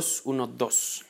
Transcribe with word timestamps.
2, 0.00 0.22
1, 0.24 0.46
2. 0.56 1.04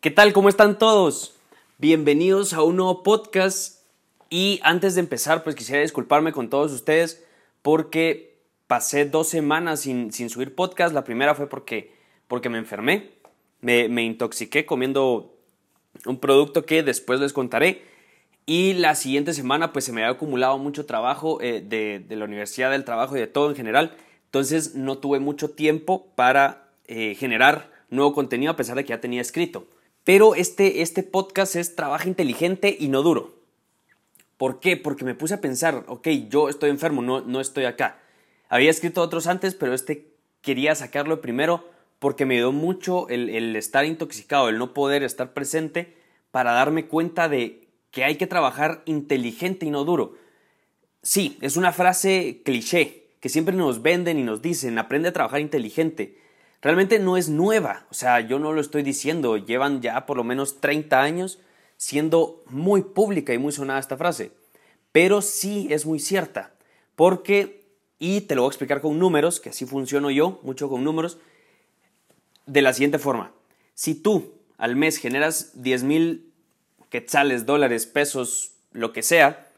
¿Qué 0.00 0.10
tal? 0.10 0.32
¿Cómo 0.32 0.48
están 0.48 0.78
todos? 0.78 1.34
Bienvenidos 1.76 2.54
a 2.54 2.62
un 2.62 2.76
nuevo 2.76 3.02
podcast. 3.02 3.82
Y 4.30 4.60
antes 4.62 4.94
de 4.94 5.00
empezar, 5.00 5.44
pues 5.44 5.54
quisiera 5.54 5.82
disculparme 5.82 6.32
con 6.32 6.48
todos 6.48 6.72
ustedes 6.72 7.22
porque 7.60 8.38
pasé 8.66 9.04
dos 9.04 9.28
semanas 9.28 9.80
sin, 9.80 10.10
subir 10.30 10.54
podcast. 10.54 10.94
La 10.94 11.04
primera 11.04 11.34
fue 11.34 11.50
porque, 11.50 11.92
porque 12.28 12.48
me 12.48 12.56
enfermé. 12.56 13.10
Me, 13.60 13.90
me 13.90 14.02
intoxiqué 14.02 14.64
comiendo 14.64 15.34
un 16.06 16.18
producto 16.18 16.64
que 16.64 16.82
después 16.82 17.20
les 17.20 17.34
contaré. 17.34 17.82
Y 18.46 18.72
la 18.72 18.94
siguiente 18.94 19.34
semana 19.34 19.74
pues 19.74 19.84
se 19.84 19.92
me 19.92 20.02
había 20.02 20.14
acumulado 20.14 20.56
mucho 20.56 20.86
trabajo 20.86 21.42
eh, 21.42 21.60
de, 21.60 22.02
de, 22.08 22.16
la 22.16 22.24
universidad, 22.24 22.70
del 22.70 22.86
trabajo 22.86 23.18
y 23.18 23.20
de 23.20 23.26
todo 23.26 23.50
en 23.50 23.56
general. 23.56 23.94
Entonces 24.24 24.76
no 24.76 24.96
tuve 24.96 25.20
mucho 25.20 25.50
tiempo 25.50 26.06
para 26.14 26.69
eh, 26.90 27.14
generar 27.14 27.70
nuevo 27.88 28.12
contenido 28.12 28.50
a 28.50 28.56
pesar 28.56 28.74
de 28.76 28.84
que 28.84 28.90
ya 28.90 29.00
tenía 29.00 29.20
escrito. 29.20 29.68
Pero 30.02 30.34
este, 30.34 30.82
este 30.82 31.04
podcast 31.04 31.54
es 31.54 31.76
trabajo 31.76 32.08
inteligente 32.08 32.76
y 32.78 32.88
no 32.88 33.02
duro. 33.02 33.32
¿Por 34.36 34.58
qué? 34.58 34.76
Porque 34.76 35.04
me 35.04 35.14
puse 35.14 35.34
a 35.34 35.40
pensar, 35.40 35.84
ok, 35.86 36.08
yo 36.28 36.48
estoy 36.48 36.68
enfermo, 36.70 37.00
no, 37.00 37.20
no 37.20 37.40
estoy 37.40 37.64
acá. 37.66 38.00
Había 38.48 38.70
escrito 38.70 39.02
otros 39.02 39.28
antes, 39.28 39.54
pero 39.54 39.72
este 39.72 40.08
quería 40.42 40.74
sacarlo 40.74 41.20
primero 41.20 41.64
porque 42.00 42.26
me 42.26 42.34
dio 42.34 42.50
mucho 42.50 43.08
el, 43.08 43.28
el 43.28 43.54
estar 43.54 43.84
intoxicado, 43.84 44.48
el 44.48 44.58
no 44.58 44.74
poder 44.74 45.04
estar 45.04 45.32
presente 45.32 45.94
para 46.32 46.50
darme 46.50 46.86
cuenta 46.86 47.28
de 47.28 47.68
que 47.92 48.02
hay 48.02 48.16
que 48.16 48.26
trabajar 48.26 48.82
inteligente 48.84 49.64
y 49.64 49.70
no 49.70 49.84
duro. 49.84 50.16
Sí, 51.02 51.38
es 51.40 51.56
una 51.56 51.70
frase 51.70 52.42
cliché 52.44 53.10
que 53.20 53.28
siempre 53.28 53.54
nos 53.54 53.80
venden 53.80 54.18
y 54.18 54.24
nos 54.24 54.42
dicen, 54.42 54.76
aprende 54.76 55.10
a 55.10 55.12
trabajar 55.12 55.40
inteligente. 55.40 56.18
Realmente 56.62 56.98
no 56.98 57.16
es 57.16 57.28
nueva, 57.28 57.86
o 57.90 57.94
sea, 57.94 58.20
yo 58.20 58.38
no 58.38 58.52
lo 58.52 58.60
estoy 58.60 58.82
diciendo, 58.82 59.38
llevan 59.38 59.80
ya 59.80 60.04
por 60.04 60.18
lo 60.18 60.24
menos 60.24 60.60
30 60.60 61.00
años 61.00 61.38
siendo 61.78 62.42
muy 62.46 62.82
pública 62.82 63.32
y 63.32 63.38
muy 63.38 63.52
sonada 63.52 63.80
esta 63.80 63.96
frase, 63.96 64.32
pero 64.92 65.22
sí 65.22 65.68
es 65.70 65.86
muy 65.86 65.98
cierta, 66.00 66.52
porque, 66.96 67.64
y 67.98 68.22
te 68.22 68.34
lo 68.34 68.42
voy 68.42 68.48
a 68.48 68.52
explicar 68.52 68.82
con 68.82 68.98
números, 68.98 69.40
que 69.40 69.50
así 69.50 69.64
funciono 69.64 70.10
yo, 70.10 70.38
mucho 70.42 70.68
con 70.68 70.84
números, 70.84 71.18
de 72.44 72.60
la 72.60 72.74
siguiente 72.74 72.98
forma, 72.98 73.32
si 73.74 73.94
tú 73.94 74.34
al 74.58 74.76
mes 74.76 74.98
generas 74.98 75.62
10 75.62 75.84
mil 75.84 76.30
quetzales, 76.90 77.46
dólares, 77.46 77.86
pesos, 77.86 78.52
lo 78.72 78.92
que 78.92 79.02
sea, 79.02 79.48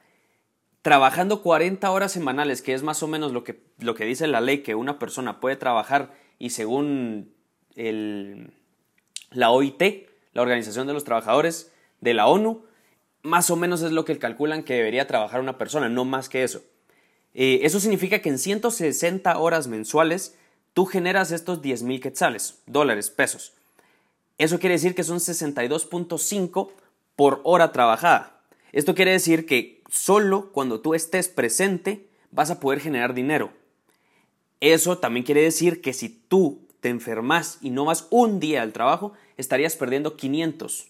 trabajando 0.83 1.43
40 1.43 1.91
horas 1.91 2.13
semanales, 2.13 2.63
que 2.63 2.75
es 2.75 2.85
más 2.85 3.03
o 3.03 3.09
menos 3.09 3.33
lo 3.33 3.43
que, 3.43 3.61
lo 3.79 3.97
que 3.97 4.05
dice 4.05 4.29
la 4.29 4.41
ley 4.41 4.59
que 4.59 4.77
una 4.77 5.01
persona 5.01 5.41
puede 5.41 5.57
trabajar 5.57 6.13
y 6.39 6.51
según 6.51 7.33
la 7.75 9.51
OIT, 9.51 9.83
la 10.33 10.43
Organización 10.43 10.87
de 10.87 10.93
los 10.93 11.05
Trabajadores 11.05 11.73
de 12.01 12.15
la 12.15 12.27
ONU, 12.27 12.65
más 13.23 13.51
o 13.51 13.57
menos 13.57 13.83
es 13.83 13.93
lo 13.93 14.05
que 14.05 14.19
calculan 14.19 14.65
que 14.65 14.75
debería 14.75 15.07
trabajar 15.07 15.41
una 15.41 15.59
persona, 15.59 15.89
no 15.89 16.05
más 16.05 16.29
que 16.29 16.43
eso. 16.43 16.63
Eh, 17.35 17.61
eso 17.63 17.81
significa 17.81 18.21
que 18.21 18.29
en 18.29 18.39
160 18.39 19.39
horas 19.39 19.69
mensuales 19.69 20.37
tú 20.75 20.87
generas 20.87 21.31
estos 21.31 21.63
10 21.63 21.83
mil 21.85 22.01
quetzales, 22.01 22.61
dólares, 22.67 23.11
pesos. 23.11 23.55
Eso 24.39 24.59
quiere 24.59 24.75
decir 24.75 24.95
que 24.95 25.05
son 25.05 25.19
62.5 25.19 26.71
por 27.17 27.41
hora 27.45 27.73
trabajada. 27.73 28.41
Esto 28.73 28.95
quiere 28.95 29.13
decir 29.13 29.47
que 29.47 29.83
solo 29.89 30.51
cuando 30.53 30.81
tú 30.81 30.95
estés 30.95 31.29
presente 31.29 32.09
vas 32.31 32.51
a 32.51 32.59
poder 32.59 32.81
generar 32.81 33.15
dinero. 33.15 33.53
Eso 34.63 34.97
también 34.99 35.27
quiere 35.27 35.43
decir 35.43 35.81
que 35.81 35.93
si 35.93 36.09
tú 36.09 36.61
te 36.79 36.89
enfermas 36.89 37.59
y 37.63 37.71
no 37.71 37.85
vas 37.85 38.07
un 38.11 38.39
día 38.39 38.63
al 38.63 38.73
trabajo, 38.73 39.13
estarías 39.37 39.75
perdiendo 39.75 40.17
500. 40.17 40.87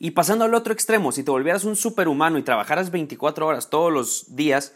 Y 0.00 0.10
pasando 0.10 0.44
al 0.44 0.52
otro 0.52 0.72
extremo, 0.72 1.12
si 1.12 1.22
te 1.22 1.30
volvieras 1.30 1.62
un 1.62 1.76
superhumano 1.76 2.38
y 2.38 2.42
trabajaras 2.42 2.90
24 2.90 3.46
horas 3.46 3.70
todos 3.70 3.92
los 3.92 4.34
días, 4.34 4.74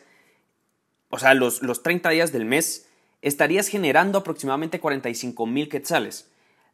o 1.08 1.18
sea, 1.18 1.34
los, 1.34 1.62
los 1.62 1.82
30 1.82 2.10
días 2.10 2.30
del 2.30 2.44
mes, 2.44 2.86
estarías 3.22 3.66
generando 3.66 4.20
aproximadamente 4.20 4.78
45 4.78 5.44
mil 5.46 5.68
quetzales, 5.68 6.28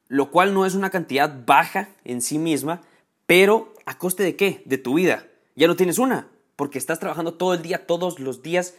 lo 0.08 0.30
cual 0.30 0.52
no 0.52 0.66
es 0.66 0.74
una 0.74 0.90
cantidad 0.90 1.34
baja 1.46 1.88
en 2.04 2.20
sí 2.20 2.36
misma, 2.36 2.82
pero 3.24 3.72
¿a 3.86 3.96
coste 3.96 4.22
de 4.22 4.36
qué? 4.36 4.60
De 4.66 4.76
tu 4.76 4.92
vida. 4.92 5.26
Ya 5.54 5.66
no 5.66 5.76
tienes 5.76 5.98
una, 5.98 6.28
porque 6.56 6.76
estás 6.76 7.00
trabajando 7.00 7.32
todo 7.32 7.54
el 7.54 7.62
día, 7.62 7.86
todos 7.86 8.20
los 8.20 8.42
días. 8.42 8.74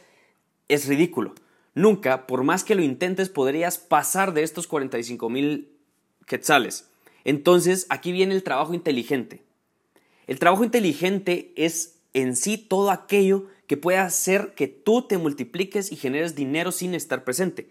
Es 0.68 0.88
ridículo. 0.88 1.34
Nunca, 1.78 2.26
por 2.26 2.42
más 2.42 2.64
que 2.64 2.74
lo 2.74 2.82
intentes, 2.82 3.30
podrías 3.30 3.78
pasar 3.78 4.34
de 4.34 4.42
estos 4.42 4.66
45 4.66 5.30
mil 5.30 5.70
quetzales. 6.26 6.90
Entonces, 7.24 7.86
aquí 7.90 8.12
viene 8.12 8.34
el 8.34 8.42
trabajo 8.42 8.74
inteligente. 8.74 9.44
El 10.26 10.40
trabajo 10.40 10.64
inteligente 10.64 11.54
es 11.56 12.00
en 12.16 12.36
sí 12.36 12.58
todo 12.58 12.90
aquello 12.90 13.46
que 13.68 13.78
pueda 13.78 14.06
hacer 14.06 14.56
que 14.56 14.68
tú 14.68 15.04
te 15.04 15.20
multipliques 15.20 15.92
y 15.92 15.98
generes 15.98 16.34
dinero 16.34 16.72
sin 16.72 16.96
estar 16.96 17.24
presente. 17.24 17.70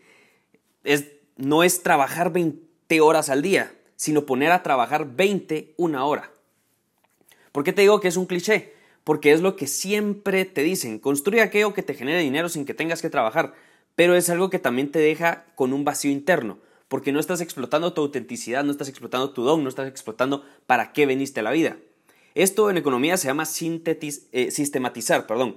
Es, 0.85 1.07
no 1.37 1.65
es 1.65 1.83
trabajar 1.83 2.33
20 2.33 3.01
horas 3.01 3.29
al 3.29 3.43
día, 3.43 3.75
sino 3.97 4.25
poner 4.25 4.53
a 4.53 4.63
trabajar 4.63 5.17
20 5.17 5.75
una 5.79 6.05
hora. 6.05 6.31
¿Por 7.51 7.65
qué 7.65 7.73
te 7.73 7.83
digo 7.83 7.99
que 7.99 8.07
es 8.07 8.17
un 8.17 8.27
cliché? 8.27 8.73
Porque 9.03 9.33
es 9.33 9.41
lo 9.41 9.57
que 9.57 9.67
siempre 9.67 10.45
te 10.45 10.63
dicen. 10.63 11.01
Construye 11.01 11.41
aquello 11.41 11.75
que 11.75 11.83
te 11.83 11.95
genere 11.95 12.21
dinero 12.21 12.49
sin 12.49 12.65
que 12.65 12.73
tengas 12.73 13.03
que 13.03 13.11
trabajar. 13.11 13.66
Pero 13.97 14.15
es 14.15 14.31
algo 14.31 14.51
que 14.51 14.61
también 14.61 14.93
te 14.93 15.01
deja 15.01 15.47
con 15.57 15.73
un 15.73 15.85
vacío 15.85 16.13
interno. 16.13 16.59
Porque 16.87 17.11
no 17.11 17.19
estás 17.19 17.41
explotando 17.41 17.93
tu 17.93 18.03
autenticidad, 18.03 18.63
no 18.63 18.71
estás 18.71 18.89
explotando 18.89 19.31
tu 19.31 19.43
don, 19.43 19.65
no 19.65 19.69
estás 19.69 19.89
explotando 19.89 20.45
para 20.67 20.93
qué 20.93 21.05
veniste 21.05 21.41
a 21.41 21.43
la 21.43 21.51
vida. 21.51 21.79
Esto 22.37 22.71
en 22.71 22.77
economía 22.77 23.17
se 23.17 23.27
llama 23.27 23.43
eh, 23.43 24.51
sistematizar. 24.53 25.27
Perdón. 25.27 25.57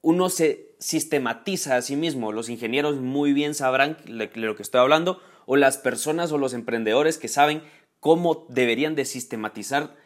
Uno 0.00 0.28
se 0.28 0.68
sistematiza 0.78 1.76
a 1.76 1.82
sí 1.82 1.96
mismo. 1.96 2.30
Los 2.30 2.50
ingenieros 2.50 3.00
muy 3.00 3.32
bien 3.32 3.54
sabrán 3.54 3.96
de 4.06 4.30
lo 4.34 4.54
que 4.54 4.62
estoy 4.62 4.80
hablando. 4.80 5.20
O 5.46 5.56
las 5.56 5.78
personas 5.78 6.30
o 6.30 6.38
los 6.38 6.52
emprendedores 6.52 7.18
que 7.18 7.28
saben 7.28 7.62
cómo 7.98 8.46
deberían 8.50 8.94
de 8.94 9.06
sistematizar 9.06 9.96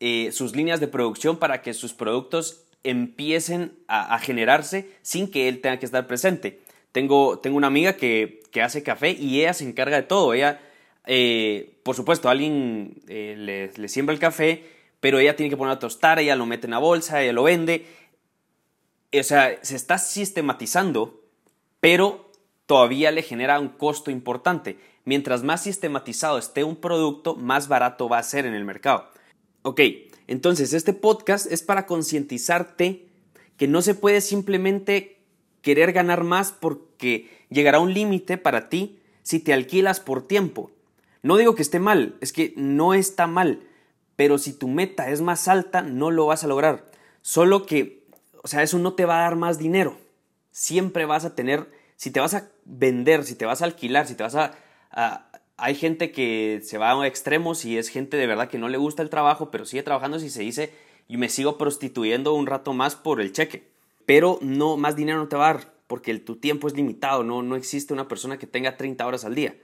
eh, 0.00 0.32
sus 0.32 0.56
líneas 0.56 0.80
de 0.80 0.88
producción 0.88 1.36
para 1.36 1.62
que 1.62 1.74
sus 1.74 1.92
productos 1.92 2.64
empiecen 2.82 3.78
a, 3.86 4.18
generarse 4.18 4.90
sin 5.02 5.30
que 5.30 5.48
él 5.48 5.60
tenga 5.60 5.78
que 5.78 5.86
estar 5.86 6.06
presente. 6.06 6.60
Tengo, 6.92 7.38
tengo 7.38 7.56
una 7.56 7.66
amiga 7.66 7.94
que, 7.94 8.40
hace 8.62 8.82
café 8.82 9.10
y 9.10 9.40
ella 9.40 9.54
se 9.54 9.64
encarga 9.64 9.96
de 9.96 10.02
todo. 10.02 10.34
Ella, 10.34 10.60
eh, 11.06 11.78
por 11.82 11.96
supuesto, 11.96 12.28
alguien 12.28 13.02
eh, 13.08 13.34
le, 13.36 13.72
le, 13.74 13.88
siembra 13.88 14.12
el 14.12 14.20
café, 14.20 14.64
pero 15.00 15.18
ella 15.18 15.36
tiene 15.36 15.50
que 15.50 15.56
poner 15.56 15.72
a 15.72 15.78
tostar, 15.78 16.18
ella 16.18 16.36
lo 16.36 16.46
mete 16.46 16.66
en 16.66 16.72
la 16.72 16.78
bolsa, 16.78 17.22
ella 17.22 17.32
lo 17.32 17.44
vende. 17.44 17.86
O 19.18 19.22
sea, 19.22 19.58
se 19.62 19.76
está 19.76 19.98
sistematizando, 19.98 21.24
pero 21.80 22.30
todavía 22.66 23.10
le 23.10 23.22
genera 23.22 23.58
un 23.58 23.68
costo 23.68 24.10
importante. 24.10 24.78
Mientras 25.04 25.42
más 25.42 25.62
sistematizado 25.62 26.38
esté 26.38 26.62
un 26.62 26.76
producto, 26.76 27.34
más 27.34 27.68
barato 27.68 28.08
va 28.08 28.18
a 28.18 28.22
ser 28.22 28.46
en 28.46 28.54
el 28.54 28.64
mercado. 28.64 29.08
Ok, 29.62 29.80
entonces 30.26 30.72
este 30.72 30.92
podcast 30.92 31.50
es 31.50 31.62
para 31.62 31.86
concientizarte 31.86 33.08
que 33.56 33.68
no 33.68 33.82
se 33.82 33.94
puede 33.94 34.20
simplemente 34.20 35.21
querer 35.62 35.92
ganar 35.92 36.24
más 36.24 36.52
porque 36.52 37.30
llegará 37.48 37.80
un 37.80 37.94
límite 37.94 38.36
para 38.36 38.68
ti 38.68 39.00
si 39.22 39.38
te 39.38 39.52
alquilas 39.52 40.00
por 40.00 40.26
tiempo. 40.26 40.70
No 41.22 41.36
digo 41.36 41.54
que 41.54 41.62
esté 41.62 41.78
mal, 41.78 42.16
es 42.20 42.32
que 42.32 42.52
no 42.56 42.94
está 42.94 43.26
mal, 43.26 43.62
pero 44.16 44.38
si 44.38 44.52
tu 44.52 44.68
meta 44.68 45.08
es 45.10 45.20
más 45.20 45.48
alta, 45.48 45.82
no 45.82 46.10
lo 46.10 46.26
vas 46.26 46.44
a 46.44 46.48
lograr. 46.48 46.90
Solo 47.22 47.64
que, 47.64 48.04
o 48.42 48.48
sea, 48.48 48.62
eso 48.62 48.78
no 48.78 48.94
te 48.94 49.06
va 49.06 49.20
a 49.20 49.22
dar 49.22 49.36
más 49.36 49.58
dinero. 49.58 49.96
Siempre 50.50 51.06
vas 51.06 51.24
a 51.24 51.34
tener, 51.34 51.70
si 51.96 52.10
te 52.10 52.20
vas 52.20 52.34
a 52.34 52.50
vender, 52.64 53.24
si 53.24 53.36
te 53.36 53.46
vas 53.46 53.62
a 53.62 53.64
alquilar, 53.64 54.06
si 54.06 54.16
te 54.16 54.24
vas 54.24 54.34
a, 54.34 54.54
a 54.90 55.28
hay 55.56 55.76
gente 55.76 56.10
que 56.10 56.60
se 56.64 56.76
va 56.76 56.90
a 56.90 57.06
extremos 57.06 57.64
y 57.64 57.78
es 57.78 57.88
gente 57.88 58.16
de 58.16 58.26
verdad 58.26 58.48
que 58.48 58.58
no 58.58 58.68
le 58.68 58.78
gusta 58.78 59.02
el 59.02 59.10
trabajo, 59.10 59.52
pero 59.52 59.64
sigue 59.64 59.84
trabajando 59.84 60.18
si 60.18 60.28
se 60.28 60.42
dice 60.42 60.72
y 61.06 61.18
me 61.18 61.28
sigo 61.28 61.56
prostituyendo 61.56 62.34
un 62.34 62.46
rato 62.46 62.72
más 62.72 62.96
por 62.96 63.20
el 63.20 63.32
cheque. 63.32 63.71
Pero 64.06 64.38
no, 64.42 64.76
más 64.76 64.96
dinero 64.96 65.18
no 65.18 65.28
te 65.28 65.36
va 65.36 65.50
a 65.50 65.54
dar, 65.54 65.74
porque 65.86 66.16
tu 66.18 66.36
tiempo 66.36 66.68
es 66.68 66.74
limitado, 66.74 67.22
no, 67.24 67.42
no 67.42 67.56
existe 67.56 67.92
una 67.92 68.08
persona 68.08 68.38
que 68.38 68.46
tenga 68.46 68.76
30 68.76 69.06
horas 69.06 69.24
al 69.24 69.34
día. 69.34 69.56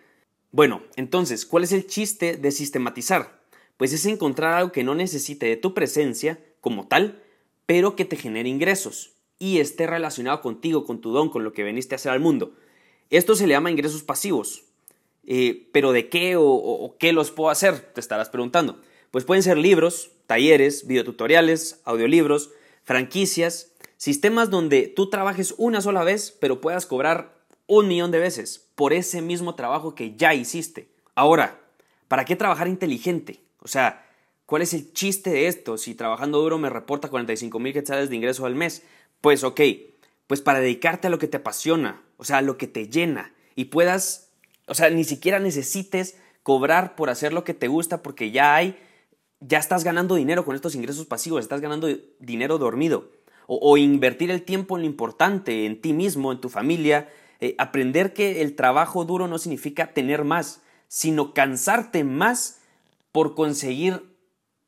Bueno, 0.50 0.82
entonces, 0.96 1.44
¿cuál 1.44 1.64
es 1.64 1.73
el 1.73 1.87
chiste 1.87 2.37
de 2.37 2.50
sistematizar? 2.52 3.40
Pues 3.76 3.93
es 3.93 4.06
encontrar 4.06 4.55
algo 4.55 4.73
que 4.73 4.85
no 4.85 4.94
necesite 4.94 5.46
de 5.46 5.56
tu 5.56 5.75
presencia 5.75 6.40
como 6.61 6.88
tal, 6.88 7.23
pero 7.67 7.96
que 7.96 8.05
te 8.05 8.17
genere 8.17 8.49
ingresos 8.49 9.12
y 9.38 9.58
esté 9.58 9.87
relacionado 9.87 10.40
contigo, 10.40 10.85
con 10.85 11.00
tu 11.00 11.12
don, 11.12 11.29
con 11.29 11.44
lo 11.44 11.52
que 11.52 11.62
veniste 11.62 11.94
a 11.94 11.96
hacer 11.96 12.12
al 12.12 12.20
mundo. 12.20 12.55
Esto 13.11 13.37
se 13.37 13.46
le 13.46 13.52
llama 13.52 13.70
ingresos 13.70 14.02
pasivos. 14.02 14.64
Eh, 15.26 15.69
pero 15.73 15.93
¿de 15.93 16.08
qué 16.08 16.37
o, 16.37 16.96
qué 16.99 17.12
los 17.12 17.31
puedo 17.31 17.50
hacer? 17.50 17.93
Te 17.93 18.00
estarás 18.00 18.31
preguntando. 18.31 18.81
Pues 19.11 19.25
pueden 19.25 19.43
ser 19.43 19.58
libros, 19.58 20.11
talleres, 20.26 20.87
videotutoriales, 20.87 21.81
audiolibros, 21.85 22.50
franquicias, 22.85 23.73
sistemas 23.99 24.49
donde 24.49 24.87
tú 24.87 25.11
trabajes 25.11 25.55
una 25.59 25.83
sola 25.83 26.03
vez, 26.03 26.35
pero 26.41 26.62
puedas 26.62 26.87
cobrar 26.87 27.37
un 27.67 27.87
millón 27.87 28.11
de 28.11 28.21
veces 28.21 28.71
por 28.75 28.95
ese 28.95 29.21
mismo 29.21 29.55
trabajo 29.55 29.95
que 29.95 30.17
ya 30.17 30.33
hiciste. 30.33 30.91
Ahora, 31.15 31.61
¿para 32.09 32.25
qué 32.25 32.35
trabajar 32.35 32.69
inteligente? 32.69 33.41
O 33.59 33.69
sea, 33.69 34.06
¿cuál 34.47 34.62
es 34.62 34.73
el 34.73 34.95
chiste 34.95 35.29
de 35.29 35.49
esto? 35.49 35.77
Si 35.77 35.95
trabajando 35.95 36.41
duro 36.41 36.56
me 36.56 36.71
reporta 36.71 37.11
45 37.11 37.59
mil 37.59 37.75
quetzales 37.75 38.09
de 38.09 38.17
ingreso 38.17 38.47
al 38.47 38.55
mes. 38.55 38.83
Pues 39.21 39.45
ok, 39.45 39.61
pues 40.27 40.41
para 40.41 40.61
dedicarte 40.61 41.09
a 41.09 41.11
lo 41.11 41.19
que 41.19 41.29
te 41.29 41.39
apasiona, 41.39 42.03
o 42.17 42.25
sea, 42.25 42.39
a 42.39 42.43
lo 42.43 42.56
que 42.56 42.69
te 42.69 42.89
llena 42.89 43.35
y 43.55 43.67
puedas, 43.67 44.31
o 44.67 44.75
sea, 44.75 44.89
ni 44.91 45.05
siquiera 45.05 45.41
necesites 45.41 46.17
cobrar 46.43 46.95
por 46.95 47.11
hacer 47.11 47.33
lo 47.33 47.45
que 47.45 47.53
te 47.53 47.69
gusta 47.69 48.03
porque 48.03 48.31
ya 48.31 48.55
hay, 48.55 48.79
ya 49.41 49.59
estás 49.59 49.85
ganando 49.85 50.15
dinero 50.15 50.45
con 50.45 50.55
estos 50.55 50.75
ingresos 50.75 51.05
pasivos, 51.05 51.43
estás 51.43 51.61
ganando 51.61 51.89
dinero 52.21 52.59
dormido. 52.59 53.11
O, 53.50 53.79
invertir 53.79 54.31
el 54.31 54.43
tiempo 54.43 54.77
en 54.77 54.83
lo 54.83 54.87
importante, 54.87 55.65
en 55.65 55.81
ti 55.81 55.95
mismo, 55.95 56.33
en 56.33 56.41
tu 56.41 56.50
familia, 56.50 57.09
eh, 57.41 57.55
aprender 57.56 58.12
que 58.12 58.43
el 58.43 58.55
trabajo 58.55 59.06
duro 59.06 59.27
no 59.27 59.39
significa 59.39 59.95
tener 59.95 60.23
más, 60.25 60.61
sino 60.87 61.33
cansarte 61.33 62.05
más 62.05 62.61
por 63.11 63.35
conseguir 63.35 64.15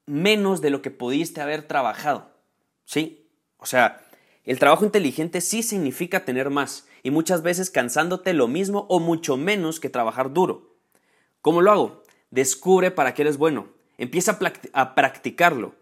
menos 0.07 0.63
de 0.63 0.71
lo 0.71 0.81
que 0.81 0.91
pudiste 0.91 1.43
haber 1.43 1.69
trabajado. 1.69 2.31
¿Sí? 2.87 3.29
O 3.59 3.67
sea, 3.67 4.01
el 4.45 4.59
trabajo 4.59 4.85
inteligente 4.85 5.41
sí 5.41 5.63
significa 5.63 6.25
tener 6.25 6.49
más 6.49 6.89
y 7.03 7.11
muchas 7.11 7.43
veces 7.43 7.71
cansándote 7.71 8.33
lo 8.33 8.49
mismo 8.49 8.87
o 8.89 8.99
mucho 8.99 9.37
menos 9.37 9.79
que 9.79 9.91
trabajar 9.91 10.33
duro. 10.33 10.75
¿Cómo 11.43 11.61
lo 11.61 11.71
hago? 11.71 12.03
Descubre 12.31 12.91
para 12.91 13.15
qué 13.15 13.23
eres 13.23 13.37
bueno. 13.37 13.69
Empieza 13.99 14.39
a, 14.73 14.95
practicarlo. 14.95 15.75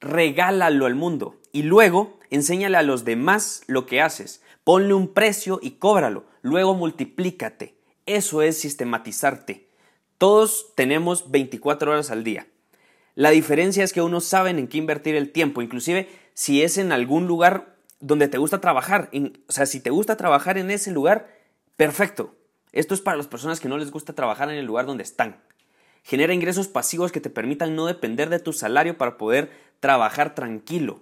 Regálalo 0.00 0.86
al 0.86 0.94
mundo. 0.94 1.36
Y 1.52 1.62
luego 1.62 2.15
enséñale 2.30 2.76
a 2.76 2.82
los 2.82 3.04
demás 3.04 3.62
lo 3.66 3.86
que 3.86 4.00
haces. 4.00 4.42
Ponle 4.64 4.94
un 4.94 5.12
precio 5.12 5.60
y 5.62 5.72
cóbralo. 5.72 6.24
Luego 6.42 6.74
multiplícate. 6.74 7.76
Eso 8.06 8.42
es 8.42 8.58
sistematizarte. 8.58 9.68
Todos 10.18 10.72
tenemos 10.74 11.30
24 11.30 11.92
horas 11.92 12.10
al 12.10 12.24
día. 12.24 12.46
La 13.14 13.30
diferencia 13.30 13.82
es 13.82 13.92
que 13.92 14.02
unos 14.02 14.24
saben 14.24 14.58
en 14.58 14.68
qué 14.68 14.78
invertir 14.78 15.16
el 15.16 15.32
tiempo, 15.32 15.62
inclusive 15.62 16.08
si 16.34 16.62
es 16.62 16.76
en 16.78 16.92
algún 16.92 17.26
lugar 17.26 17.76
donde 18.00 18.28
te 18.28 18.38
gusta 18.38 18.60
trabajar. 18.60 19.10
O 19.48 19.52
sea, 19.52 19.66
si 19.66 19.80
te 19.80 19.90
gusta 19.90 20.16
trabajar 20.16 20.58
en 20.58 20.70
ese 20.70 20.90
lugar, 20.90 21.28
perfecto. 21.76 22.34
Esto 22.72 22.92
es 22.92 23.00
para 23.00 23.16
las 23.16 23.26
personas 23.26 23.58
que 23.58 23.68
no 23.68 23.78
les 23.78 23.90
gusta 23.90 24.12
trabajar 24.12 24.50
en 24.50 24.56
el 24.56 24.66
lugar 24.66 24.84
donde 24.84 25.02
están. 25.02 25.40
Genera 26.02 26.34
ingresos 26.34 26.68
pasivos 26.68 27.10
que 27.10 27.22
te 27.22 27.30
permitan 27.30 27.74
no 27.74 27.86
depender 27.86 28.28
de 28.28 28.38
tu 28.38 28.52
salario 28.52 28.98
para 28.98 29.16
poder 29.16 29.50
trabajar 29.80 30.34
tranquilo. 30.34 31.00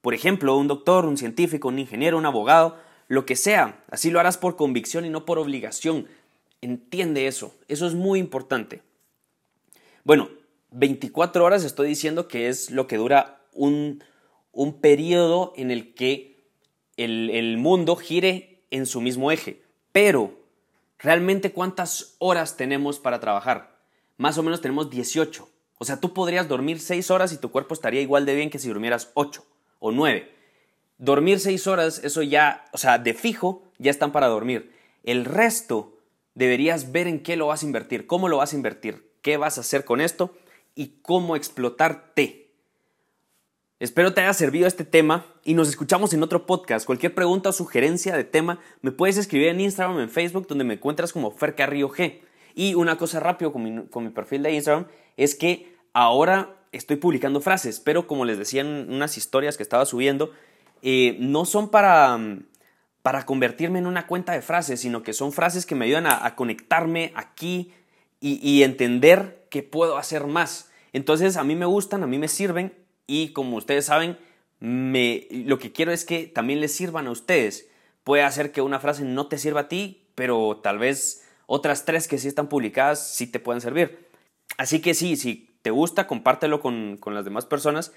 Por 0.00 0.14
ejemplo, 0.14 0.56
un 0.56 0.68
doctor, 0.68 1.04
un 1.04 1.16
científico, 1.16 1.68
un 1.68 1.78
ingeniero, 1.78 2.18
un 2.18 2.26
abogado, 2.26 2.76
lo 3.08 3.26
que 3.26 3.36
sea. 3.36 3.84
Así 3.90 4.10
lo 4.10 4.20
harás 4.20 4.38
por 4.38 4.56
convicción 4.56 5.04
y 5.04 5.10
no 5.10 5.24
por 5.24 5.38
obligación. 5.38 6.06
Entiende 6.60 7.26
eso. 7.26 7.54
Eso 7.68 7.86
es 7.86 7.94
muy 7.94 8.18
importante. 8.18 8.82
Bueno, 10.04 10.28
24 10.70 11.44
horas 11.44 11.64
estoy 11.64 11.88
diciendo 11.88 12.28
que 12.28 12.48
es 12.48 12.70
lo 12.70 12.86
que 12.86 12.96
dura 12.96 13.40
un, 13.52 14.02
un 14.52 14.80
periodo 14.80 15.52
en 15.56 15.70
el 15.70 15.94
que 15.94 16.44
el, 16.96 17.30
el 17.30 17.58
mundo 17.58 17.96
gire 17.96 18.62
en 18.70 18.86
su 18.86 19.00
mismo 19.00 19.30
eje. 19.30 19.62
Pero 19.92 20.46
¿Realmente 20.98 21.52
cuántas 21.52 22.16
horas 22.18 22.56
tenemos 22.56 22.98
para 22.98 23.20
trabajar? 23.20 23.76
Más 24.16 24.38
o 24.38 24.42
menos 24.42 24.62
tenemos 24.62 24.88
18. 24.88 25.48
O 25.78 25.84
sea, 25.84 26.00
tú 26.00 26.14
podrías 26.14 26.48
dormir 26.48 26.80
6 26.80 27.10
horas 27.10 27.32
y 27.32 27.38
tu 27.38 27.50
cuerpo 27.50 27.74
estaría 27.74 28.00
igual 28.00 28.24
de 28.24 28.34
bien 28.34 28.48
que 28.48 28.58
si 28.58 28.68
durmieras 28.68 29.10
8 29.14 29.44
o 29.78 29.92
9. 29.92 30.32
Dormir 30.98 31.40
6 31.40 31.66
horas, 31.66 32.00
eso 32.04 32.22
ya, 32.22 32.64
o 32.72 32.78
sea, 32.78 32.98
de 32.98 33.14
fijo, 33.14 33.62
ya 33.78 33.90
están 33.90 34.12
para 34.12 34.28
dormir. 34.28 34.72
El 35.02 35.24
resto 35.24 35.98
deberías 36.34 36.92
ver 36.92 37.06
en 37.06 37.22
qué 37.22 37.36
lo 37.36 37.48
vas 37.48 37.62
a 37.62 37.66
invertir, 37.66 38.06
cómo 38.06 38.28
lo 38.28 38.38
vas 38.38 38.52
a 38.52 38.56
invertir, 38.56 39.10
qué 39.22 39.36
vas 39.36 39.58
a 39.58 39.62
hacer 39.62 39.84
con 39.84 40.00
esto 40.00 40.34
y 40.74 40.98
cómo 41.02 41.36
explotarte. 41.36 42.46
Espero 43.78 44.14
te 44.14 44.22
haya 44.22 44.32
servido 44.32 44.66
este 44.66 44.84
tema 44.84 45.26
y 45.44 45.52
nos 45.52 45.68
escuchamos 45.68 46.14
en 46.14 46.22
otro 46.22 46.46
podcast. 46.46 46.86
Cualquier 46.86 47.14
pregunta 47.14 47.50
o 47.50 47.52
sugerencia 47.52 48.16
de 48.16 48.24
tema 48.24 48.58
me 48.80 48.90
puedes 48.90 49.18
escribir 49.18 49.48
en 49.48 49.60
Instagram 49.60 49.96
o 49.96 50.00
en 50.00 50.08
Facebook 50.08 50.46
donde 50.46 50.64
me 50.64 50.74
encuentras 50.74 51.12
como 51.12 51.30
Fer 51.30 51.54
Carrillo 51.54 51.90
G. 51.90 52.20
Y 52.54 52.74
una 52.74 52.96
cosa 52.96 53.20
rápido 53.20 53.52
con 53.52 54.02
mi, 54.04 54.10
perfil 54.10 54.42
de 54.44 54.52
Instagram 54.52 54.86
es 55.18 55.34
que 55.34 55.76
ahora 55.92 56.56
estoy 56.72 56.96
publicando 56.96 57.40
frases, 57.40 57.80
pero 57.80 58.06
como 58.06 58.24
les 58.24 58.38
decía 58.38 58.60
en 58.60 58.92
unas 58.92 59.16
historias 59.16 59.56
que 59.56 59.62
estaba 59.62 59.86
subiendo, 59.86 60.32
eh, 60.82 61.16
no 61.20 61.44
son 61.44 61.70
para, 61.70 62.18
para 63.02 63.26
convertirme 63.26 63.78
en 63.78 63.86
una 63.86 64.06
cuenta 64.06 64.32
de 64.32 64.42
frases, 64.42 64.80
sino 64.80 65.02
que 65.02 65.12
son 65.12 65.32
frases 65.32 65.66
que 65.66 65.74
me 65.74 65.86
ayudan 65.86 66.06
a, 66.06 66.34
conectarme 66.34 67.12
aquí 67.14 67.72
y, 68.20 68.38
y 68.48 68.62
entender 68.62 69.46
que 69.50 69.62
puedo 69.62 69.96
hacer 69.96 70.26
más. 70.26 70.70
Entonces 70.92 71.36
a 71.36 71.44
mí 71.44 71.54
me 71.56 71.66
gustan, 71.66 72.02
a 72.02 72.06
mí 72.06 72.18
me 72.18 72.28
sirven 72.28 72.72
y 73.06 73.28
como 73.28 73.56
ustedes 73.56 73.86
saben, 73.86 74.18
me, 74.60 75.26
lo 75.30 75.58
que 75.58 75.72
quiero 75.72 75.92
es 75.92 76.04
que 76.04 76.26
también 76.26 76.60
les 76.60 76.74
sirvan 76.74 77.06
a 77.06 77.10
ustedes. 77.10 77.68
Puede 78.04 78.22
hacer 78.22 78.52
que 78.52 78.62
una 78.62 78.80
frase 78.80 79.04
no 79.04 79.26
te 79.26 79.38
sirva 79.38 79.62
a 79.62 79.68
ti, 79.68 80.06
pero 80.14 80.60
tal 80.62 80.78
vez 80.78 81.24
otras 81.46 81.84
tres 81.84 82.08
que 82.08 82.18
sí 82.18 82.28
están 82.28 82.48
publicadas 82.48 83.14
sí 83.14 83.26
te 83.26 83.40
pueden 83.40 83.60
servir. 83.60 84.06
Así 84.58 84.80
que 84.80 84.94
sí, 84.94 85.16
si 85.16 85.45
te 85.66 85.72
gusta, 85.72 86.06
compártelo 86.06 86.60
con, 86.60 86.96
con 86.96 87.12
las 87.12 87.24
demás 87.24 87.44
personas. 87.44 87.92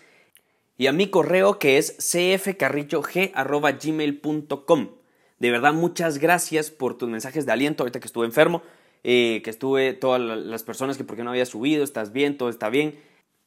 Y 0.75 0.87
a 0.87 0.91
mi 0.91 1.05
correo 1.05 1.59
que 1.59 1.77
es 1.77 1.97
cfcarrillo.g.gmail.com. 1.99 4.89
De 5.37 5.51
verdad, 5.51 5.73
muchas 5.73 6.17
gracias 6.17 6.71
por 6.71 6.97
tus 6.97 7.09
mensajes 7.09 7.45
de 7.45 7.51
aliento 7.51 7.83
ahorita 7.83 7.99
que 7.99 8.07
estuve 8.07 8.25
enfermo, 8.25 8.63
eh, 9.03 9.41
que 9.43 9.51
estuve 9.51 9.93
todas 9.93 10.19
las 10.19 10.63
personas 10.63 10.97
que 10.97 11.03
por 11.03 11.15
qué 11.15 11.23
no 11.23 11.29
había 11.29 11.45
subido, 11.45 11.83
estás 11.83 12.11
bien, 12.11 12.39
todo 12.39 12.49
está 12.49 12.71
bien 12.71 12.99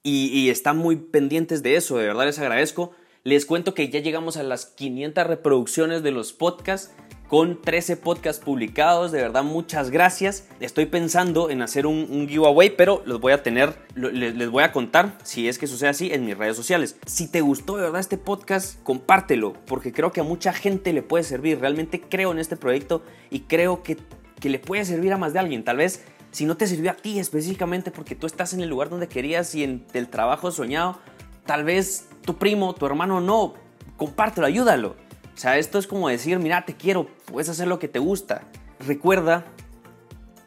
y, 0.05 0.51
están 0.51 0.79
muy 0.79 0.95
pendientes 0.95 1.65
de 1.65 1.75
eso, 1.75 1.99
de 1.99 2.07
verdad 2.07 2.27
les 2.27 2.39
agradezco. 2.39 2.93
Les 3.25 3.45
cuento 3.45 3.75
que 3.75 3.89
ya 3.89 3.99
llegamos 3.99 4.37
a 4.37 4.45
las 4.45 4.67
500 4.67 5.27
reproducciones 5.27 6.05
de 6.05 6.13
los 6.13 6.33
podcasts 6.33 6.95
con 7.33 7.63
13 7.63 7.97
podcasts 7.97 8.45
publicados. 8.45 9.11
De 9.11 9.23
verdad, 9.23 9.43
muchas 9.43 9.89
gracias. 9.89 10.47
Estoy 10.61 10.85
pensando 10.85 11.49
en 11.49 11.63
hacer 11.63 11.87
un, 11.87 12.29
giveaway, 12.29 12.77
pero 12.77 13.03
los 13.07 13.23
voy 13.23 13.33
a 13.33 13.43
tener, 13.43 13.75
les, 13.95 14.35
les, 14.35 14.51
voy 14.51 14.65
a 14.65 14.71
contar, 14.71 15.17
si 15.23 15.49
es 15.49 15.59
que 15.59 15.67
sucede 15.67 15.89
así, 15.89 16.13
en 16.13 16.27
mis 16.27 16.37
redes 16.37 16.59
sociales. 16.59 16.99
Si 17.07 17.29
te 17.29 17.41
gustó 17.41 17.79
de 17.79 17.85
verdad 17.85 18.01
este 18.01 18.19
podcast, 18.19 18.83
compártelo, 18.83 19.55
porque 19.65 19.95
creo 19.95 20.13
que 20.13 20.21
a 20.21 20.25
mucha 20.25 20.53
gente 20.53 20.93
le 20.93 21.01
puede 21.01 21.25
servir. 21.25 21.59
Realmente 21.59 22.03
creo 22.03 22.33
en 22.33 22.39
este 22.39 22.57
proyecto 22.57 23.03
y 23.31 23.41
creo 23.41 23.83
que, 23.83 23.97
que 24.39 24.51
le 24.51 24.59
puede 24.59 24.85
servir 24.85 25.15
a 25.15 25.17
más 25.17 25.33
de 25.33 25.39
alguien. 25.39 25.65
Tal 25.65 25.79
vez 25.79 26.05
si 26.33 26.45
no 26.45 26.59
te 26.59 26.67
sirvió 26.67 26.91
a 26.91 26.97
ti 26.97 27.19
específicamente 27.19 27.91
porque 27.91 28.15
tú 28.15 28.27
estás 28.27 28.53
en 28.53 28.61
el 28.61 28.69
lugar 28.69 28.91
donde 28.91 29.09
querías 29.09 29.55
y 29.55 29.65
en 29.65 29.87
el 29.95 30.09
trabajo 30.09 30.51
soñado, 30.51 30.99
tal 31.47 31.65
vez 31.65 32.11
tu 32.27 32.37
primo, 32.37 32.75
tu 32.75 32.85
hermano 32.85 33.23
no, 33.23 33.55
compártelo, 33.97 34.47
ayúdalo. 34.47 34.97
O 35.35 35.39
sea, 35.39 35.59
esto 35.59 35.79
es 35.79 35.87
como 35.87 36.09
decir, 36.09 36.39
mira, 36.39 36.65
te 36.65 36.77
quiero, 36.77 37.07
puedes 37.27 37.49
hacer 37.49 37.67
lo 37.67 37.79
que 37.79 37.89
te 37.89 37.99
gusta. 37.99 38.43
Recuerda, 38.79 39.45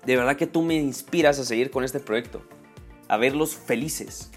de 0.06 0.16
verdad 0.16 0.38
que 0.38 0.48
tú 0.48 0.62
me 0.62 0.76
inspiras 0.76 1.40
a 1.40 1.46
seguir 1.46 1.72
con 1.72 1.84
este 1.84 2.00
proyecto, 2.00 2.42
a 3.08 3.18
verlos 3.18 3.56
felices. 3.56 4.32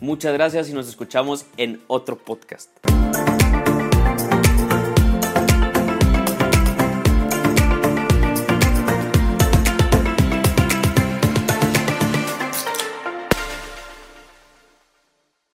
Muchas 0.00 0.32
gracias 0.32 0.68
y 0.68 0.72
nos 0.72 0.88
escuchamos 0.88 1.46
en 1.56 1.80
otro 1.86 2.18
podcast. 2.18 2.70